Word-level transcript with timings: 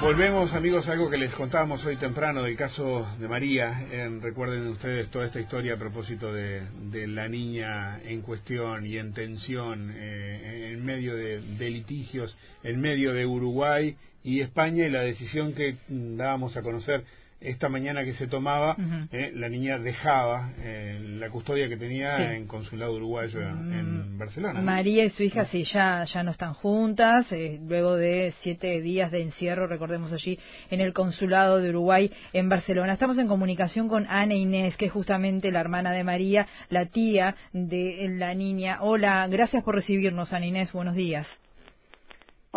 Volvemos, 0.00 0.52
amigos, 0.52 0.86
a 0.88 0.92
algo 0.92 1.08
que 1.08 1.16
les 1.16 1.32
contábamos 1.32 1.82
hoy 1.86 1.96
temprano 1.96 2.42
del 2.42 2.54
caso 2.54 3.08
de 3.18 3.28
María. 3.28 3.86
recuerden 4.20 4.66
ustedes 4.66 5.10
toda 5.10 5.24
esta 5.24 5.40
historia 5.40 5.74
a 5.74 5.78
propósito 5.78 6.30
de, 6.32 6.66
la 7.08 7.28
niña 7.28 7.98
en 8.04 8.20
cuestión 8.20 8.86
y 8.86 8.98
en 8.98 9.14
tensión, 9.14 9.90
eh, 9.96 10.72
en 10.72 10.84
medio 10.84 11.16
de, 11.16 11.40
de, 11.40 11.70
litigios, 11.70 12.36
en 12.62 12.78
medio 12.78 13.14
de 13.14 13.24
Uruguay 13.24 13.96
y 14.22 14.42
España 14.42 14.84
y 14.84 14.90
la 14.90 15.00
decisión 15.00 15.54
que 15.54 15.78
mm, 15.88 16.16
dábamos 16.18 16.56
a 16.58 16.62
conocer 16.62 17.02
esta 17.40 17.68
mañana 17.68 18.04
que 18.04 18.14
se 18.14 18.26
tomaba, 18.26 18.76
eh, 19.12 19.30
la 19.34 19.48
niña 19.48 19.78
dejaba 19.78 20.52
eh, 20.58 20.98
la 21.18 21.28
custodia 21.30 21.68
que 21.68 21.76
tenía 21.76 22.34
en 22.34 22.46
consulado 22.46 22.94
uruguayo 22.94 23.40
en, 23.40 24.14
mm. 24.14 24.18
Barcelona. 24.18 24.60
María 24.60 25.04
y 25.04 25.10
su 25.10 25.22
hija 25.22 25.44
sí 25.46 25.64
ya 25.64 26.04
ya 26.04 26.22
no 26.22 26.30
están 26.30 26.54
juntas, 26.54 27.26
eh, 27.32 27.60
luego 27.66 27.96
de 27.96 28.32
siete 28.42 28.80
días 28.80 29.10
de 29.10 29.22
encierro, 29.22 29.66
recordemos 29.66 30.12
allí 30.12 30.38
en 30.70 30.80
el 30.80 30.92
consulado 30.92 31.58
de 31.58 31.70
Uruguay 31.70 32.10
en 32.32 32.48
Barcelona. 32.48 32.94
Estamos 32.94 33.18
en 33.18 33.28
comunicación 33.28 33.88
con 33.88 34.06
Ana 34.08 34.34
Inés, 34.34 34.76
que 34.76 34.86
es 34.86 34.92
justamente 34.92 35.52
la 35.52 35.60
hermana 35.60 35.92
de 35.92 36.04
María, 36.04 36.46
la 36.70 36.86
tía 36.86 37.36
de 37.52 38.08
la 38.18 38.34
niña. 38.34 38.78
Hola, 38.80 39.26
gracias 39.28 39.62
por 39.62 39.74
recibirnos, 39.74 40.32
Ana 40.32 40.46
Inés. 40.46 40.72
Buenos 40.72 40.94
días. 40.94 41.26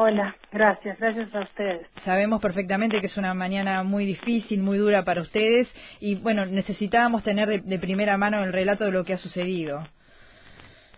Hola, 0.02 0.34
gracias, 0.49 0.98
gracias 0.98 1.35
a 1.35 1.41
ustedes. 1.41 1.85
Sabemos 2.05 2.41
perfectamente 2.41 3.02
que 3.02 3.08
es 3.08 3.17
una 3.17 3.34
mañana 3.34 3.84
muy 3.84 4.05
difícil, 4.05 4.62
muy 4.62 4.77
dura 4.77 5.03
para 5.03 5.20
ustedes 5.20 5.70
y 5.99 6.16
bueno, 6.16 6.45
necesitábamos 6.45 7.22
tener 7.22 7.62
de, 7.62 7.80
primera 7.80 8.17
mano 8.17 8.41
el 8.41 8.53
relato 8.53 8.85
de 8.85 8.94
lo 8.94 9.03
que 9.03 9.12
ha 9.12 9.17
sucedido. 9.17 9.85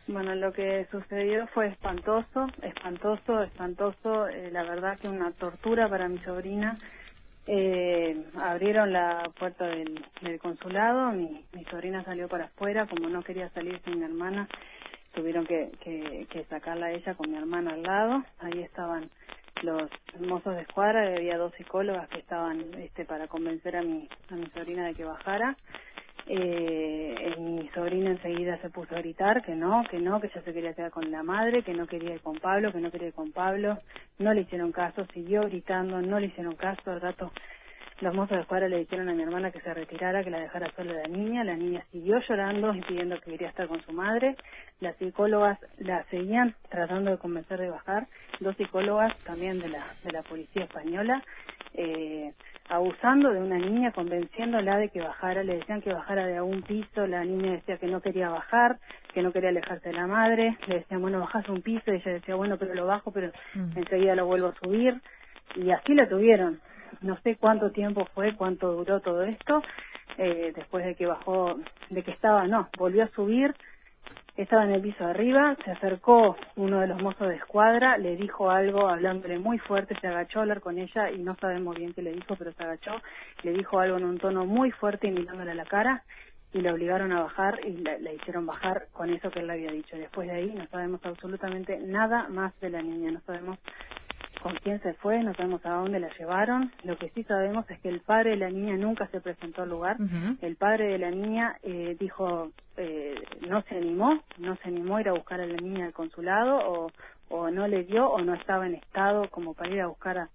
Bueno, 0.06 0.36
lo 0.36 0.54
que 0.54 0.86
sucedió 0.92 1.48
fue 1.48 1.70
espantoso, 1.70 2.46
espantoso, 2.62 3.42
espantoso, 3.42 4.28
eh, 4.28 4.52
la 4.52 4.62
verdad 4.66 5.00
que 5.00 5.10
una 5.10 5.32
tortura 5.32 5.90
para 5.90 6.08
mi 6.08 6.20
sobrina. 6.20 6.78
Eh, 7.48 8.24
abrieron 8.40 8.94
la 8.94 9.32
puerta 9.40 9.66
del, 9.66 10.06
consulado, 10.40 11.12
mi, 11.12 11.44
mi 11.54 11.64
sobrina 11.66 12.04
salió 12.04 12.28
para 12.28 12.46
afuera, 12.46 12.86
como 12.86 13.10
no 13.10 13.24
quería 13.24 13.50
salir 13.50 13.82
sin 13.84 13.98
mi 13.98 14.06
hermana, 14.06 14.48
tuvieron 15.14 15.46
que, 15.46 15.72
que, 15.84 16.28
que 16.30 16.46
sacarla 16.46 16.88
a 16.88 16.92
ella 16.92 17.16
con 17.16 17.32
mi 17.32 17.38
hermana 17.38 17.72
al 17.72 17.84
lado. 17.84 18.24
Ahí 18.40 18.62
estaban 18.62 19.10
los 19.64 19.90
mozos 20.20 20.56
de 20.56 20.62
escuadra, 20.62 21.08
había 21.16 21.38
dos 21.38 21.54
psicólogas 21.56 22.08
que 22.10 22.20
estaban 22.20 22.74
este, 22.76 23.06
para 23.06 23.28
convencer 23.28 23.76
a 23.76 23.82
mi, 23.82 24.08
a 24.30 24.36
mi 24.36 24.46
sobrina 24.48 24.86
de 24.86 24.94
que 24.96 25.06
bajara. 25.06 25.56
Eh, 26.28 27.36
mi 27.40 27.68
sobrina 27.70 28.12
enseguida 28.12 28.58
se 28.62 28.70
puso 28.70 28.96
a 28.96 29.00
gritar 29.00 29.44
que 29.44 29.56
no, 29.56 29.84
que 29.90 30.00
no, 30.00 30.20
que 30.22 30.28
ella 30.28 30.42
se 30.44 30.54
quería 30.54 30.74
quedar 30.74 30.92
con 30.92 31.12
la 31.12 31.24
madre, 31.24 31.64
que 31.64 31.74
no 31.74 31.88
quería 31.88 32.14
ir 32.14 32.22
con 32.22 32.38
Pablo, 32.38 32.72
que 32.72 32.80
no 32.80 32.92
quería 32.92 33.10
ir 33.10 33.14
con 33.14 33.32
Pablo. 33.32 33.80
No 34.20 34.34
le 34.34 34.42
hicieron 34.42 34.72
caso, 34.72 35.06
siguió 35.14 35.42
gritando, 35.42 36.02
no 36.02 36.20
le 36.20 36.28
hicieron 36.28 36.56
caso. 36.56 36.92
Al 36.92 37.02
rato 37.02 37.32
los 38.02 38.16
mozos 38.16 38.36
de 38.36 38.42
escuadra 38.42 38.68
le 38.68 38.80
dijeron 38.80 39.10
a 39.10 39.14
mi 39.14 39.22
hermana 39.22 39.52
que 39.52 39.62
se 39.62 39.74
retirara, 39.74 40.24
que 40.24 40.32
la 40.32 40.40
dejara 40.40 40.72
sola 40.76 40.94
la 40.94 41.08
niña. 41.08 41.44
La 41.44 41.56
niña 41.56 41.86
siguió 41.92 42.20
llorando 42.20 42.74
y 42.74 42.82
pidiendo 42.82 43.20
que 43.20 43.32
quería 43.32 43.50
estar 43.50 43.68
con 43.68 43.80
su 43.84 43.94
madre. 43.94 44.36
Las 44.80 44.96
psicólogas 44.98 45.60
la 45.78 46.04
seguían 46.06 46.56
tratando 46.70 47.12
de 47.12 47.20
convencer 47.20 47.60
de 47.60 47.70
bajar. 47.70 48.08
Dos 48.40 48.58
psicólogas 48.58 49.16
también 49.20 49.60
de 49.60 49.70
la, 49.70 49.86
de 50.04 50.12
la 50.12 50.24
policía 50.24 50.64
española, 50.64 51.24
eh, 51.76 52.34
abusando 52.70 53.30
de 53.30 53.40
una 53.40 53.60
niña, 53.60 53.92
convenciéndola 53.92 54.78
de 54.78 54.90
que 54.90 55.02
bajara. 55.02 55.44
Le 55.44 55.58
decían 55.58 55.82
que 55.82 55.94
bajara 55.94 56.26
de 56.26 56.38
algún 56.38 56.64
piso. 56.64 57.06
La 57.06 57.24
niña 57.24 57.52
decía 57.52 57.78
que 57.78 57.86
no 57.86 58.02
quería 58.02 58.30
bajar, 58.30 58.80
que 59.14 59.22
no 59.22 59.32
quería 59.32 59.50
alejarse 59.50 59.90
de 59.90 59.96
la 59.96 60.08
madre. 60.08 60.58
Le 60.66 60.80
decían, 60.80 61.02
bueno, 61.02 61.20
bajas 61.20 61.48
un 61.50 61.62
piso. 61.62 61.92
Y 61.92 61.98
ella 61.98 62.14
decía, 62.14 62.34
bueno, 62.34 62.58
pero 62.58 62.74
lo 62.74 62.88
bajo, 62.88 63.12
pero 63.12 63.32
mm. 63.54 63.78
enseguida 63.78 64.16
lo 64.16 64.26
vuelvo 64.26 64.48
a 64.48 64.56
subir. 64.56 65.00
Y 65.56 65.70
así 65.70 65.94
la 65.94 66.10
tuvieron 66.10 66.60
no 67.02 67.18
sé 67.22 67.36
cuánto 67.38 67.72
tiempo 67.72 68.06
fue, 68.14 68.36
cuánto 68.36 68.74
duró 68.74 69.00
todo 69.00 69.24
esto, 69.24 69.62
eh, 70.18 70.52
después 70.56 70.86
de 70.86 70.96
que 70.96 71.06
bajó, 71.06 71.60
de 71.90 72.04
que 72.04 72.12
estaba, 72.12 72.48
no, 72.48 72.70
volvió 72.78 73.04
a 73.04 73.08
subir, 73.10 73.56
estaba 74.38 74.64
en 74.64 74.72
el 74.72 74.82
piso 74.82 75.04
de 75.04 75.10
arriba, 75.10 75.56
se 75.64 75.72
acercó 75.72 76.38
uno 76.56 76.80
de 76.80 76.88
los 76.88 77.02
mozos 77.02 77.28
de 77.28 77.36
escuadra, 77.36 77.98
le 77.98 78.16
dijo 78.16 78.50
algo 78.50 78.88
hablándole 78.88 79.40
muy 79.40 79.60
fuerte, 79.60 79.96
se 80.00 80.08
agachó 80.08 80.40
a 80.40 80.42
hablar 80.44 80.62
con 80.62 80.78
ella 80.78 81.12
y 81.12 81.20
no 81.20 81.36
sabemos 81.36 81.76
bien 81.76 81.94
qué 81.94 82.02
le 82.02 82.14
dijo, 82.14 82.36
pero 82.38 82.52
se 82.54 82.64
agachó, 82.64 82.92
le 83.44 83.52
dijo 83.52 83.80
algo 83.80 83.98
en 83.98 84.06
un 84.06 84.18
tono 84.18 84.46
muy 84.46 84.72
fuerte 84.72 85.08
y 85.08 85.12
mirándole 85.12 85.52
a 85.52 85.56
la 85.56 85.66
cara 85.66 86.04
y 86.54 86.62
la 86.62 86.74
obligaron 86.74 87.12
a 87.12 87.22
bajar 87.22 87.60
y 87.66 87.78
la, 87.78 87.98
la, 88.00 88.12
hicieron 88.12 88.46
bajar 88.46 88.88
con 88.92 89.10
eso 89.10 89.30
que 89.32 89.40
él 89.40 89.48
le 89.48 89.54
había 89.54 89.72
dicho. 89.72 89.96
Después 89.96 90.28
de 90.28 90.36
ahí 90.36 90.54
no 90.54 90.66
sabemos 90.68 91.00
absolutamente 91.06 91.80
nada 91.80 92.28
más 92.30 92.58
de 92.60 92.70
la 92.70 92.82
niña, 92.82 93.12
no 93.12 93.22
sabemos 93.22 93.58
con 94.42 94.56
quién 94.58 94.82
se 94.82 94.94
fue, 94.96 95.24
no 95.24 95.34
sabemos 95.34 95.66
a 95.66 95.72
dónde 95.72 96.00
la 96.00 96.10
llevaron. 96.18 96.72
Lo 96.84 96.98
que 96.98 97.10
sí 97.10 97.24
sabemos 97.24 97.70
es 97.70 97.80
que 97.80 97.90
el 97.90 98.02
padre 98.02 98.32
de 98.32 98.38
la 98.38 98.50
niña 98.50 98.76
nunca 98.76 99.08
se 99.08 99.22
presentó 99.22 99.64
al 99.64 99.70
lugar. 99.70 99.98
El 100.42 100.56
padre 100.56 100.88
de 100.88 100.98
la 100.98 101.12
niña 101.12 101.58
eh, 101.64 101.96
dijo, 102.00 102.52
eh, 102.78 103.16
no 103.48 103.62
se 103.64 103.78
animó, 103.78 104.22
no 104.38 104.56
se 104.58 104.68
animó 104.68 104.98
a 104.98 105.02
ir 105.02 105.10
a 105.10 105.14
buscar 105.14 105.40
a 105.42 105.46
la 105.46 105.58
niña 105.58 105.86
al 105.86 105.94
consulado 105.94 106.58
o, 106.58 106.92
o 107.30 107.50
no 107.50 107.68
le 107.68 107.84
dio 107.84 108.10
o 108.10 108.22
no 108.22 108.34
estaba 108.34 108.66
en 108.68 108.76
estado 108.76 109.30
como 109.30 109.54
para 109.54 109.72
ir 109.72 109.82
a 109.82 109.88
buscar 109.88 110.18
a, 110.18 110.30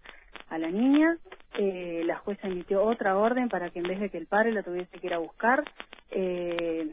a 0.48 0.58
la 0.58 0.70
niña. 0.70 1.16
Eh, 1.58 2.02
la 2.04 2.16
jueza 2.18 2.46
emitió 2.48 2.84
otra 2.84 3.16
orden 3.16 3.48
para 3.48 3.70
que 3.70 3.78
en 3.78 3.88
vez 3.88 3.98
de 4.00 4.10
que 4.10 4.18
el 4.18 4.26
padre 4.26 4.52
la 4.52 4.62
tuviese 4.62 4.98
que 4.98 5.06
ir 5.06 5.14
a 5.14 5.18
buscar, 5.18 5.64
eh, 6.10 6.92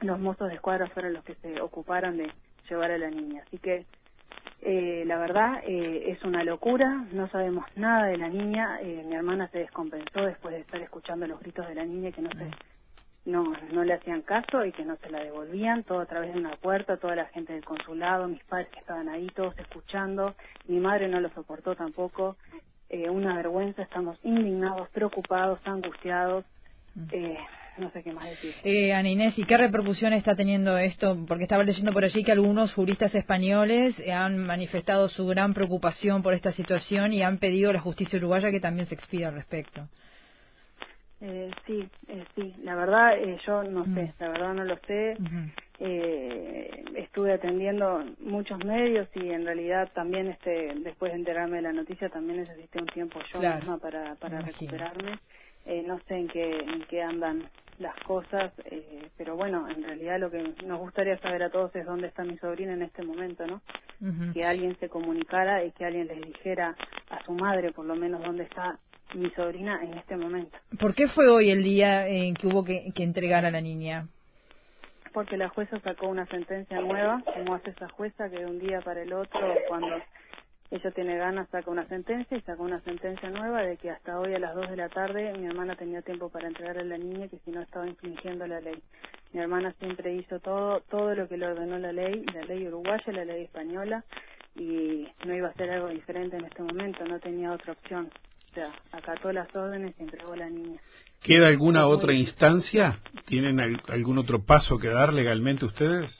los 0.00 0.18
mozos 0.20 0.48
de 0.48 0.54
escuadra 0.54 0.86
fueron 0.88 1.12
los 1.12 1.24
que 1.24 1.34
se 1.36 1.60
ocuparon 1.60 2.16
de 2.16 2.30
llevar 2.68 2.90
a 2.92 2.98
la 2.98 3.10
niña. 3.10 3.42
Así 3.46 3.58
que 3.58 3.86
eh, 4.62 5.04
la 5.06 5.18
verdad 5.18 5.62
eh, 5.64 6.10
es 6.10 6.22
una 6.24 6.42
locura, 6.42 7.06
no 7.12 7.28
sabemos 7.28 7.64
nada 7.76 8.06
de 8.06 8.16
la 8.16 8.28
niña, 8.28 8.80
eh, 8.80 9.04
mi 9.06 9.14
hermana 9.14 9.48
se 9.48 9.58
descompensó 9.58 10.22
después 10.22 10.54
de 10.54 10.60
estar 10.60 10.80
escuchando 10.80 11.26
los 11.26 11.40
gritos 11.40 11.66
de 11.68 11.74
la 11.74 11.84
niña 11.84 12.10
que 12.10 12.22
no 12.22 12.30
se 12.30 12.50
no 13.24 13.52
no 13.72 13.84
le 13.84 13.92
hacían 13.92 14.22
caso 14.22 14.64
y 14.64 14.72
que 14.72 14.84
no 14.84 14.96
se 14.96 15.10
la 15.10 15.22
devolvían, 15.22 15.84
todo 15.84 16.00
a 16.00 16.06
través 16.06 16.32
de 16.32 16.40
una 16.40 16.56
puerta, 16.56 16.96
toda 16.96 17.14
la 17.14 17.26
gente 17.26 17.52
del 17.52 17.64
consulado, 17.64 18.26
mis 18.26 18.42
padres 18.44 18.68
que 18.68 18.80
estaban 18.80 19.08
ahí, 19.08 19.26
todos 19.28 19.56
escuchando, 19.58 20.34
mi 20.66 20.80
madre 20.80 21.08
no 21.08 21.20
lo 21.20 21.28
soportó 21.30 21.76
tampoco, 21.76 22.36
eh, 22.88 23.10
una 23.10 23.36
vergüenza, 23.36 23.82
estamos 23.82 24.18
indignados, 24.22 24.88
preocupados, 24.90 25.60
angustiados, 25.66 26.44
eh, 27.12 27.38
no 27.78 27.90
sé 27.90 28.02
qué 28.02 28.12
más 28.12 28.24
decir. 28.28 28.54
Eh, 28.64 28.92
Ana 28.92 29.08
Inés, 29.08 29.38
¿y 29.38 29.44
qué 29.44 29.56
repercusión 29.56 30.12
está 30.12 30.34
teniendo 30.34 30.76
esto? 30.78 31.16
Porque 31.26 31.44
estaba 31.44 31.64
leyendo 31.64 31.92
por 31.92 32.04
allí 32.04 32.24
que 32.24 32.32
algunos 32.32 32.72
juristas 32.74 33.14
españoles 33.14 33.94
han 34.12 34.38
manifestado 34.38 35.08
su 35.08 35.26
gran 35.26 35.54
preocupación 35.54 36.22
por 36.22 36.34
esta 36.34 36.52
situación 36.52 37.12
y 37.12 37.22
han 37.22 37.38
pedido 37.38 37.70
a 37.70 37.74
la 37.74 37.80
justicia 37.80 38.18
uruguaya 38.18 38.50
que 38.50 38.60
también 38.60 38.86
se 38.86 38.94
expida 38.94 39.28
al 39.28 39.34
respecto. 39.34 39.88
Eh, 41.20 41.50
sí, 41.66 41.88
eh, 42.06 42.24
sí, 42.36 42.54
la 42.62 42.76
verdad 42.76 43.18
eh, 43.18 43.36
yo 43.44 43.64
no 43.64 43.84
sé, 43.92 44.14
la 44.20 44.28
verdad 44.28 44.54
no 44.54 44.62
lo 44.64 44.76
sé. 44.86 45.16
eh, 45.80 46.70
estuve 46.94 47.32
atendiendo 47.32 48.04
muchos 48.20 48.64
medios 48.64 49.08
y 49.16 49.30
en 49.30 49.44
realidad 49.44 49.90
también 49.94 50.28
este 50.28 50.74
después 50.76 51.10
de 51.12 51.18
enterarme 51.18 51.56
de 51.56 51.62
la 51.62 51.72
noticia 51.72 52.08
también 52.08 52.38
necesité 52.40 52.78
un 52.80 52.86
tiempo 52.86 53.18
yo 53.32 53.40
misma 53.40 53.78
para, 53.78 54.14
para 54.14 54.42
recuperarme. 54.42 55.18
Eh, 55.66 55.82
no 55.86 55.98
sé 56.06 56.14
en 56.16 56.28
qué, 56.28 56.50
en 56.60 56.82
qué 56.88 57.02
andan 57.02 57.42
las 57.78 57.94
cosas, 58.04 58.52
eh, 58.64 59.08
pero 59.16 59.36
bueno, 59.36 59.68
en 59.68 59.82
realidad 59.82 60.18
lo 60.18 60.30
que 60.30 60.54
nos 60.64 60.78
gustaría 60.78 61.18
saber 61.18 61.42
a 61.44 61.50
todos 61.50 61.74
es 61.76 61.86
dónde 61.86 62.08
está 62.08 62.24
mi 62.24 62.36
sobrina 62.38 62.72
en 62.72 62.82
este 62.82 63.02
momento, 63.02 63.46
¿no? 63.46 63.60
Que 64.32 64.44
alguien 64.44 64.76
se 64.78 64.88
comunicara 64.88 65.64
y 65.64 65.72
que 65.72 65.84
alguien 65.84 66.06
les 66.06 66.20
dijera 66.22 66.76
a 67.10 67.24
su 67.24 67.32
madre, 67.32 67.72
por 67.72 67.84
lo 67.84 67.96
menos, 67.96 68.22
dónde 68.22 68.44
está 68.44 68.78
mi 69.14 69.28
sobrina 69.30 69.80
en 69.82 69.94
este 69.94 70.16
momento. 70.16 70.56
¿Por 70.78 70.94
qué 70.94 71.08
fue 71.08 71.28
hoy 71.28 71.50
el 71.50 71.64
día 71.64 72.06
en 72.06 72.34
que 72.34 72.46
hubo 72.46 72.64
que, 72.64 72.92
que 72.94 73.02
entregar 73.02 73.44
a 73.44 73.50
la 73.50 73.60
niña? 73.60 74.06
Porque 75.12 75.36
la 75.36 75.48
jueza 75.48 75.80
sacó 75.80 76.06
una 76.06 76.26
sentencia 76.26 76.80
nueva, 76.80 77.22
como 77.34 77.54
hace 77.54 77.70
esa 77.70 77.88
jueza 77.88 78.30
que 78.30 78.38
de 78.38 78.46
un 78.46 78.60
día 78.60 78.80
para 78.82 79.02
el 79.02 79.12
otro, 79.12 79.40
cuando 79.68 79.96
ella 80.70 80.90
tiene 80.90 81.16
ganas, 81.16 81.48
saca 81.48 81.70
una 81.70 81.86
sentencia 81.86 82.36
y 82.36 82.42
saca 82.42 82.62
una 82.62 82.80
sentencia 82.82 83.30
nueva 83.30 83.62
de 83.62 83.78
que 83.78 83.90
hasta 83.90 84.18
hoy 84.20 84.34
a 84.34 84.38
las 84.38 84.54
2 84.54 84.70
de 84.70 84.76
la 84.76 84.88
tarde 84.90 85.32
mi 85.38 85.46
hermana 85.46 85.76
tenía 85.76 86.02
tiempo 86.02 86.28
para 86.28 86.48
entregarle 86.48 86.82
a 86.82 86.84
la 86.84 86.98
niña 86.98 87.28
que 87.28 87.38
si 87.38 87.50
no 87.50 87.62
estaba 87.62 87.86
infringiendo 87.86 88.46
la 88.46 88.60
ley. 88.60 88.78
Mi 89.32 89.40
hermana 89.40 89.72
siempre 89.78 90.14
hizo 90.14 90.40
todo, 90.40 90.80
todo 90.90 91.14
lo 91.14 91.26
que 91.26 91.38
le 91.38 91.46
ordenó 91.46 91.78
la 91.78 91.92
ley, 91.92 92.22
la 92.34 92.42
ley 92.42 92.66
uruguaya, 92.66 93.12
la 93.12 93.24
ley 93.24 93.44
española, 93.44 94.04
y 94.56 95.06
no 95.24 95.34
iba 95.34 95.48
a 95.48 95.54
ser 95.54 95.70
algo 95.70 95.88
diferente 95.88 96.36
en 96.36 96.44
este 96.44 96.62
momento, 96.62 97.04
no 97.06 97.18
tenía 97.18 97.52
otra 97.52 97.72
opción. 97.72 98.10
O 98.50 98.54
sea, 98.54 98.72
acató 98.92 99.32
las 99.32 99.54
órdenes 99.54 99.94
y 99.98 100.02
entregó 100.02 100.32
a 100.32 100.36
la 100.36 100.50
niña. 100.50 100.80
¿Queda 101.22 101.48
alguna 101.48 101.86
otra 101.86 102.12
instancia? 102.12 103.00
¿Tienen 103.26 103.60
algún 103.60 104.18
otro 104.18 104.42
paso 104.42 104.78
que 104.78 104.88
dar 104.88 105.12
legalmente 105.12 105.64
ustedes? 105.64 106.10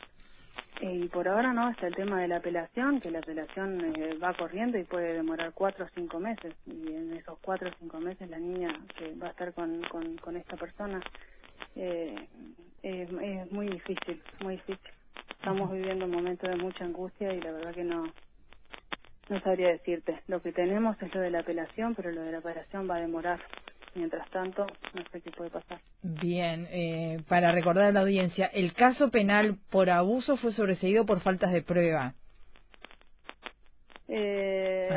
Y 0.80 1.08
por 1.08 1.26
ahora 1.26 1.52
no, 1.52 1.70
está 1.70 1.88
el 1.88 1.94
tema 1.96 2.20
de 2.20 2.28
la 2.28 2.36
apelación, 2.36 3.00
que 3.00 3.10
la 3.10 3.18
apelación 3.18 3.80
eh, 3.96 4.16
va 4.22 4.32
corriendo 4.34 4.78
y 4.78 4.84
puede 4.84 5.14
demorar 5.14 5.52
cuatro 5.52 5.84
o 5.84 5.88
cinco 5.94 6.20
meses. 6.20 6.54
Y 6.66 6.92
en 6.92 7.14
esos 7.14 7.38
cuatro 7.40 7.68
o 7.68 7.72
cinco 7.80 7.98
meses 7.98 8.30
la 8.30 8.38
niña 8.38 8.68
que 8.96 9.14
va 9.14 9.28
a 9.28 9.30
estar 9.30 9.52
con, 9.54 9.82
con, 9.84 10.16
con 10.18 10.36
esta 10.36 10.56
persona 10.56 11.00
eh, 11.74 12.14
es, 12.82 13.10
es 13.10 13.52
muy 13.52 13.68
difícil, 13.68 14.22
muy 14.40 14.54
difícil. 14.54 14.92
Estamos 15.30 15.70
viviendo 15.72 16.04
un 16.04 16.12
momento 16.12 16.48
de 16.48 16.56
mucha 16.56 16.84
angustia 16.84 17.32
y 17.32 17.40
la 17.40 17.52
verdad 17.52 17.74
que 17.74 17.84
no, 17.84 18.12
no 19.28 19.40
sabría 19.40 19.68
decirte. 19.68 20.20
Lo 20.28 20.40
que 20.40 20.52
tenemos 20.52 21.00
es 21.02 21.12
lo 21.14 21.20
de 21.20 21.30
la 21.30 21.40
apelación, 21.40 21.94
pero 21.94 22.12
lo 22.12 22.22
de 22.22 22.32
la 22.32 22.38
apelación 22.38 22.88
va 22.88 22.96
a 22.96 23.00
demorar. 23.00 23.40
Mientras 23.94 24.28
tanto, 24.30 24.66
no 24.94 25.02
sé 25.10 25.20
qué 25.20 25.30
puede 25.30 25.50
pasar. 25.50 25.80
Bien, 26.02 26.66
eh, 26.70 27.18
para 27.28 27.52
recordar 27.52 27.84
a 27.86 27.92
la 27.92 28.00
audiencia, 28.00 28.46
el 28.46 28.72
caso 28.72 29.10
penal 29.10 29.56
por 29.70 29.90
abuso 29.90 30.36
fue 30.36 30.52
sobreseído 30.52 31.06
por 31.06 31.20
faltas 31.20 31.52
de 31.52 31.62
prueba. 31.62 32.14
Eh, 34.08 34.88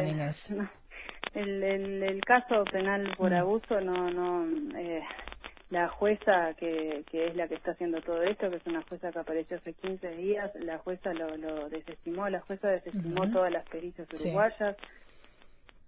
el, 1.34 1.64
el, 1.64 2.04
el, 2.04 2.22
caso 2.22 2.64
penal 2.66 3.14
por 3.18 3.32
mm. 3.32 3.36
abuso 3.36 3.82
no 3.82 4.10
no 4.10 4.46
eh, 4.78 5.04
la 5.72 5.88
jueza 5.88 6.54
que, 6.56 7.04
que 7.10 7.28
es 7.28 7.36
la 7.36 7.48
que 7.48 7.56
está 7.56 7.72
haciendo 7.72 8.02
todo 8.02 8.22
esto, 8.24 8.50
que 8.50 8.58
es 8.58 8.68
una 8.68 8.84
jueza 8.84 9.12
que 9.12 9.20
apareció 9.20 9.58
hace 9.58 9.74
15 9.74 10.10
días, 10.18 10.52
la 10.56 10.78
jueza 10.80 11.14
lo, 11.14 11.38
lo 11.38 11.70
desestimó, 11.70 12.28
la 12.28 12.42
jueza 12.42 12.68
desestimó 12.68 13.30
todas 13.32 13.52
las 13.52 13.68
pericias 13.70 14.08
uruguayas, 14.14 14.76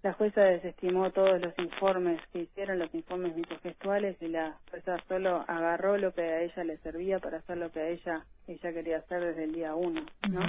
la 0.04 0.12
jueza 0.12 0.42
desestimó 0.42 1.10
todos 1.12 1.40
los 1.40 1.58
informes 1.58 2.20
que 2.30 2.40
hicieron, 2.40 2.78
los 2.78 2.94
informes 2.94 3.34
mitogestuales, 3.34 4.20
y 4.20 4.28
la 4.28 4.58
jueza 4.70 4.98
solo 5.08 5.46
agarró 5.48 5.96
lo 5.96 6.12
que 6.12 6.20
a 6.20 6.42
ella 6.42 6.62
le 6.62 6.76
servía 6.78 7.18
para 7.20 7.38
hacer 7.38 7.56
lo 7.56 7.72
que 7.72 7.80
a 7.80 7.88
ella 7.88 8.22
ella 8.46 8.72
quería 8.74 8.98
hacer 8.98 9.24
desde 9.24 9.44
el 9.44 9.52
día 9.54 9.74
uno, 9.74 10.02
¿no? 10.28 10.42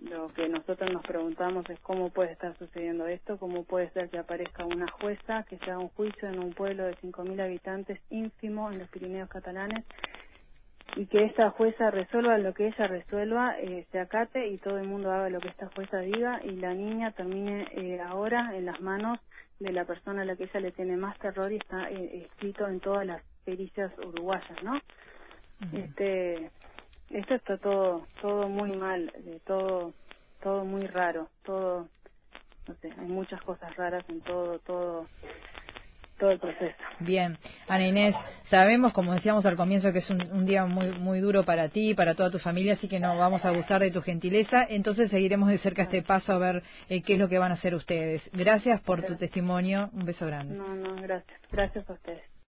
lo 0.00 0.32
que 0.34 0.48
nosotros 0.48 0.92
nos 0.92 1.02
preguntamos 1.02 1.68
es 1.70 1.78
cómo 1.78 2.10
puede 2.10 2.32
estar 2.32 2.58
sucediendo 2.58 3.06
esto, 3.06 3.38
cómo 3.38 3.62
puede 3.62 3.88
ser 3.90 4.10
que 4.10 4.18
aparezca 4.18 4.64
una 4.64 4.90
jueza 4.90 5.44
que 5.48 5.58
se 5.58 5.70
haga 5.70 5.78
un 5.78 5.90
juicio 5.90 6.28
en 6.28 6.40
un 6.40 6.52
pueblo 6.52 6.84
de 6.84 6.96
5.000 6.96 7.40
habitantes 7.40 8.00
ínfimo 8.10 8.68
en 8.72 8.80
los 8.80 8.88
Pirineos 8.88 9.28
catalanes 9.28 9.84
y 10.96 11.06
que 11.06 11.24
esta 11.24 11.50
jueza 11.50 11.90
resuelva 11.90 12.36
lo 12.38 12.52
que 12.54 12.66
ella 12.66 12.86
resuelva, 12.86 13.58
eh, 13.58 13.86
se 13.90 13.98
acate 13.98 14.48
y 14.48 14.58
todo 14.58 14.78
el 14.78 14.88
mundo 14.88 15.10
haga 15.10 15.30
lo 15.30 15.40
que 15.40 15.48
esta 15.48 15.70
jueza 15.74 15.98
diga 15.98 16.40
y 16.44 16.56
la 16.56 16.74
niña 16.74 17.12
termine 17.12 17.66
eh, 17.72 18.00
ahora 18.00 18.56
en 18.56 18.66
las 18.66 18.80
manos 18.80 19.18
de 19.58 19.72
la 19.72 19.84
persona 19.84 20.22
a 20.22 20.24
la 20.24 20.36
que 20.36 20.44
ella 20.44 20.60
le 20.60 20.72
tiene 20.72 20.96
más 20.96 21.18
terror 21.18 21.50
y 21.52 21.56
está 21.56 21.90
eh, 21.90 22.26
escrito 22.26 22.66
en 22.68 22.80
todas 22.80 23.06
las 23.06 23.22
pericias 23.44 23.92
uruguayas, 23.98 24.62
¿no? 24.62 24.80
Este 25.72 26.50
esto 27.10 27.34
está 27.34 27.58
todo 27.58 28.06
todo 28.20 28.48
muy 28.48 28.72
mal 28.72 29.12
eh, 29.26 29.38
todo 29.46 29.92
todo 30.42 30.64
muy 30.64 30.86
raro 30.86 31.28
todo 31.44 31.88
no 32.66 32.74
sé 32.80 32.90
hay 32.98 33.06
muchas 33.06 33.40
cosas 33.42 33.74
raras 33.76 34.04
en 34.08 34.20
todo 34.22 34.58
todo 34.60 35.06
todo 36.22 36.30
el 36.30 36.38
proceso. 36.38 36.76
Bien, 37.00 37.36
Ana 37.66 37.84
Inés, 37.84 38.14
sabemos, 38.48 38.92
como 38.92 39.12
decíamos 39.12 39.44
al 39.44 39.56
comienzo, 39.56 39.92
que 39.92 39.98
es 39.98 40.08
un, 40.08 40.46
día 40.46 40.64
muy 40.66 40.90
muy 40.92 41.18
duro 41.18 41.42
para 41.42 41.68
ti, 41.68 41.94
para 41.94 42.14
toda 42.14 42.30
tu 42.30 42.38
familia, 42.38 42.74
así 42.74 42.86
que 42.86 43.00
no 43.00 43.18
vamos 43.18 43.44
a 43.44 43.48
abusar 43.48 43.80
de 43.80 43.90
tu 43.90 44.02
gentileza. 44.02 44.64
Entonces 44.68 45.10
seguiremos 45.10 45.48
de 45.48 45.58
cerca 45.58 45.82
este 45.82 46.00
paso 46.02 46.32
a 46.32 46.38
ver 46.38 46.62
eh, 46.88 47.02
qué 47.02 47.14
es 47.14 47.18
lo 47.18 47.28
que 47.28 47.38
van 47.40 47.50
a 47.50 47.54
hacer 47.54 47.74
ustedes. 47.74 48.22
Gracias 48.32 48.80
por 48.82 49.04
tu 49.04 49.16
testimonio. 49.16 49.90
Un 49.94 50.04
beso 50.04 50.24
grande. 50.24 50.54
No, 50.54 50.76
no, 50.76 50.94
gracias. 50.94 51.40
Gracias 51.50 51.90
a 51.90 51.92
ustedes. 51.92 52.31